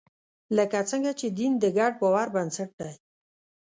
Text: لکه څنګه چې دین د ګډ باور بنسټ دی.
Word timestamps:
لکه 0.57 0.79
څنګه 0.89 1.11
چې 1.19 1.27
دین 1.39 1.51
د 1.59 1.65
ګډ 1.77 1.93
باور 2.01 2.27
بنسټ 2.35 2.69
دی. 2.79 2.93